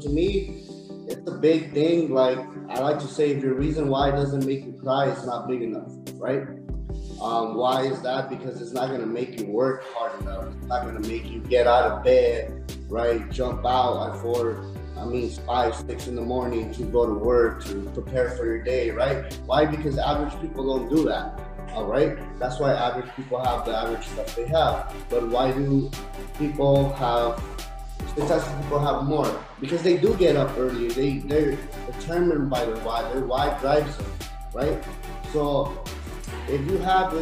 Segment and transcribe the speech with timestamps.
[0.00, 0.64] To me,
[1.08, 2.14] it's a big thing.
[2.14, 2.38] Like
[2.68, 5.48] I like to say, if your reason why it doesn't make you cry, it's not
[5.48, 6.42] big enough, right?
[7.20, 8.30] Um, why is that?
[8.30, 10.54] Because it's not gonna make you work hard enough.
[10.56, 13.28] It's not gonna make you get out of bed, right?
[13.30, 17.64] Jump out at four, I mean five, six in the morning to go to work
[17.64, 19.34] to prepare for your day, right?
[19.46, 19.66] Why?
[19.66, 21.40] Because average people don't do that.
[21.72, 24.94] All right, that's why average people have the average stuff they have.
[25.10, 25.90] But why do
[26.38, 27.42] people have
[28.18, 29.30] successful people have more?
[29.60, 30.88] Because they do get up early.
[30.88, 33.02] They they're determined by their why.
[33.12, 34.12] Their why drives them,
[34.52, 34.84] right?
[35.32, 35.84] So
[36.48, 37.14] if you have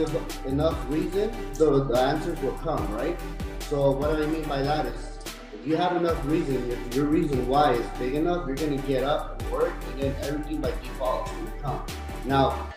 [0.46, 3.18] enough reason, the, the answers will come, right?
[3.60, 5.18] So what I mean by that is,
[5.52, 9.02] if you have enough reason, if your reason why is big enough, you're gonna get
[9.02, 11.87] up and work, and then everything by default will come.
[12.24, 12.68] Now,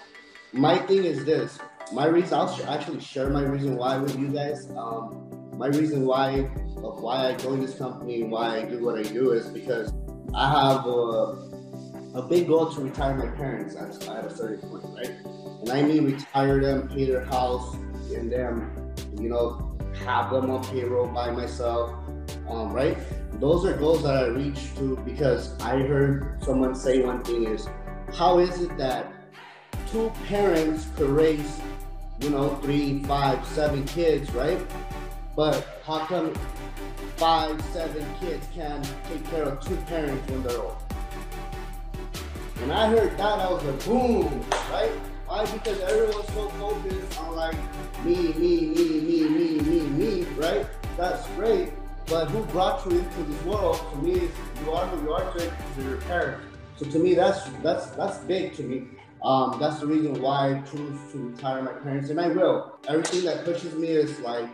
[0.53, 1.59] my thing is this.
[1.93, 4.69] My reason, I'll actually share my reason why with you guys.
[4.75, 8.97] Um, my reason why of why I joined this company and why I do what
[8.97, 9.91] I do is because
[10.33, 14.85] I have a, a big goal to retire my parents at, at a certain point,
[14.95, 15.11] right?
[15.59, 17.75] And I mean retire them, pay their house,
[18.15, 21.89] and them, you know, have them on payroll by myself,
[22.47, 22.97] um, right?
[23.41, 27.67] Those are goals that I reach to because I heard someone say one thing is,
[28.13, 29.11] how is it that
[29.91, 31.59] two parents could raise,
[32.21, 34.57] you know, three, five, seven kids, right?
[35.35, 36.33] But how come
[37.17, 40.75] five, seven kids can take care of two parents when they're old?
[42.59, 44.91] When I heard that, I was like, boom, right?
[45.27, 45.45] Why?
[45.45, 47.55] Because everyone's so focused on like
[48.03, 50.65] me, me, me, me, me, me, me, right?
[50.97, 51.71] That's great.
[52.07, 53.79] But who brought you into this world?
[53.91, 54.29] To me,
[54.63, 56.45] you are who you are to, to your parents.
[56.77, 58.87] So to me, that's that's that's big to me.
[59.23, 62.79] Um, that's the reason why I choose to retire my parents, and I will.
[62.87, 64.49] Everything that pushes me is like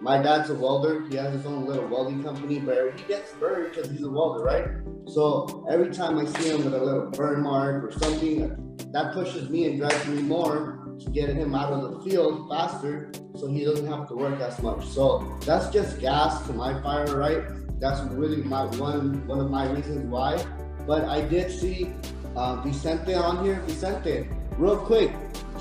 [0.00, 1.06] my dad's a welder.
[1.08, 4.44] He has his own little welding company, but he gets burned because he's a welder,
[4.44, 4.66] right?
[5.08, 9.48] So every time I see him with a little burn mark or something, that pushes
[9.48, 13.64] me and drives me more to get him out of the field faster so he
[13.64, 14.84] doesn't have to work as much.
[14.86, 17.42] So that's just gas to my fire, right?
[17.78, 20.44] That's really my one one of my reasons why.
[20.86, 21.92] But I did see
[22.34, 23.60] uh, Vicente on here.
[23.66, 25.12] Vicente, real quick,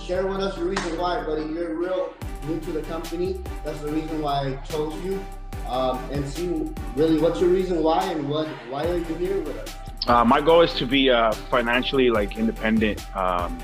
[0.05, 1.43] share with us your reason why, buddy.
[1.43, 2.13] You're real
[2.45, 3.41] new to the company.
[3.63, 5.23] That's the reason why I chose you.
[5.67, 6.47] Um, and see
[6.95, 9.75] really what's your reason why and what why are you here with us?
[10.07, 13.57] Uh, my goal is to be uh, financially like independent, um,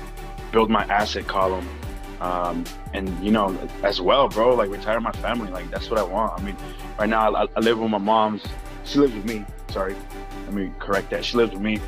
[0.50, 1.68] build my asset column,
[2.20, 4.54] um, and you know as well, bro.
[4.54, 5.50] Like retire my family.
[5.50, 6.40] Like that's what I want.
[6.40, 6.56] I mean,
[6.98, 8.42] right now I, I live with my mom's.
[8.84, 9.44] She lives with me.
[9.70, 9.94] Sorry,
[10.46, 11.24] let me correct that.
[11.24, 11.80] She lives with me,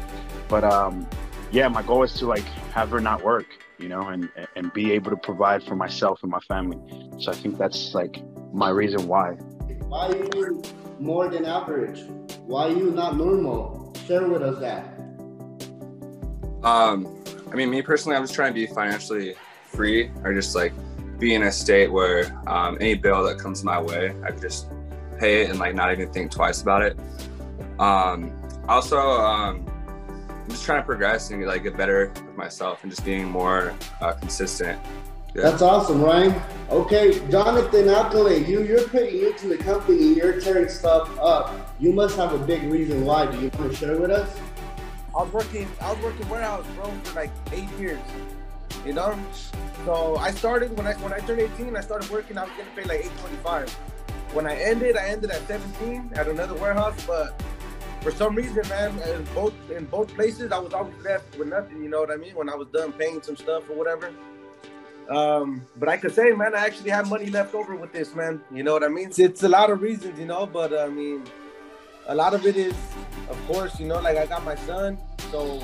[0.49, 1.09] but um,
[1.51, 3.47] yeah, my goal is to like have her not work,
[3.85, 6.79] you know, and and be able to provide for myself and my family.
[7.21, 8.23] So I think that's like
[8.53, 9.33] my reason why.
[9.93, 10.63] Why are you
[10.99, 12.01] more than average?
[12.47, 13.85] Why are you not normal?
[14.07, 14.85] share with us that.
[16.63, 19.35] Um, I mean, me personally, I'm just trying to be financially
[19.67, 20.73] free, or just like
[21.19, 24.69] be in a state where um, any bill that comes my way, I could just
[25.19, 26.99] pay it and like not even think twice about it.
[27.79, 28.33] Um,
[28.69, 29.67] also, um,
[30.45, 33.75] I'm just trying to progress and like get better with myself and just being more
[34.03, 34.79] uh, consistent.
[35.35, 35.43] Yeah.
[35.43, 36.41] That's awesome, Ryan.
[36.71, 40.15] Okay, Jonathan Alcalay, you you're pretty new to the company.
[40.15, 41.75] You're tearing stuff up.
[41.81, 43.27] You must have a big reason why.
[43.27, 44.39] Do you want to share with us?
[45.17, 45.67] I was working.
[45.81, 47.99] I was working warehouse, bro, for like eight years.
[48.85, 49.19] You know,
[49.87, 51.75] so I started when I when I turned 18.
[51.75, 52.37] I started working.
[52.37, 53.11] I was getting paid like
[53.45, 53.71] 8.25.
[54.35, 57.03] When I ended, I ended at 17 at another warehouse.
[57.07, 57.41] But
[58.05, 61.83] for some reason, man, in both in both places, I was always left with nothing.
[61.83, 62.37] You know what I mean?
[62.37, 64.13] When I was done paying some stuff or whatever.
[65.09, 68.43] Um, but I could say, man, I actually have money left over with this, man.
[68.53, 69.07] You know what I mean?
[69.09, 71.25] It's, it's a lot of reasons, you know, but I mean,
[72.07, 72.75] a lot of it is,
[73.31, 74.99] of course, you know, like I got my son,
[75.31, 75.63] so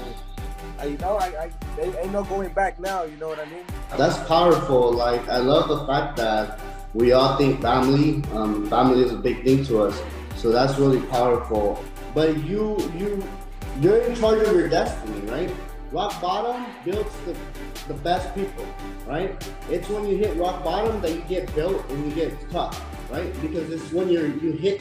[0.79, 3.05] I, you know, I, I ain't no going back now.
[3.05, 3.65] You know what I mean?
[3.99, 4.93] That's powerful.
[4.93, 6.59] Like I love the fact that
[6.95, 8.25] we all think family.
[8.33, 10.03] Um, family is a big thing to us,
[10.37, 11.85] so that's really powerful.
[12.15, 13.23] But you, you,
[13.81, 15.51] you're in charge of your destiny, right?
[15.93, 17.37] rock bottom builds the,
[17.89, 18.65] the best people,
[19.07, 19.35] right?
[19.69, 22.81] It's when you hit rock bottom that you get built and you get tough,
[23.11, 23.33] right?
[23.43, 24.81] Because it's when you're you hit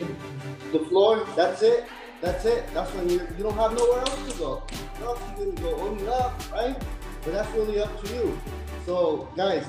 [0.71, 1.85] the, floor, that's it,
[2.21, 2.63] that's it.
[2.73, 4.55] That's when you you don't have nowhere else to go.
[4.97, 5.75] Where else you gonna go?
[5.81, 6.77] Only up, right?
[7.23, 8.39] But that's really up to you.
[8.85, 9.65] So guys,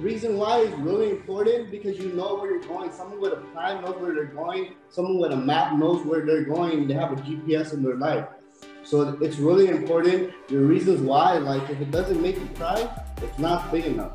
[0.00, 2.90] reason why is really important because you know where you're going.
[2.92, 4.74] Someone with a plan knows where they're going.
[4.90, 6.88] Someone with a map knows where they're going.
[6.88, 8.26] They have a GPS in their life.
[8.82, 10.32] So it's really important.
[10.48, 12.88] Your reasons why, like if it doesn't make you cry,
[13.18, 14.12] it's not big enough.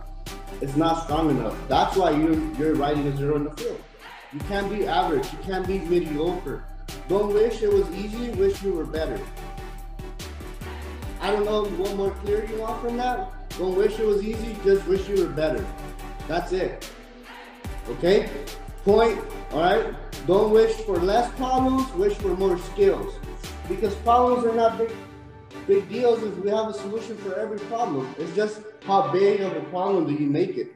[0.62, 1.56] It's not strong enough.
[1.68, 3.82] That's why you you're riding a zero in the field.
[4.34, 5.32] You can't be average.
[5.32, 6.64] You can't be mediocre.
[7.08, 9.20] Don't wish it was easy, wish you were better.
[11.22, 13.32] I don't know what more clear you want from that.
[13.58, 15.66] Don't wish it was easy, just wish you were better.
[16.28, 16.90] That's it.
[17.90, 18.30] Okay?
[18.84, 19.20] Point,
[19.52, 19.96] all right?
[20.28, 23.14] Don't wish for less problems, wish for more skills.
[23.70, 24.92] Because problems are not big
[25.68, 28.14] big deals if we have a solution for every problem.
[28.20, 30.76] It's just how big of a problem do you make it?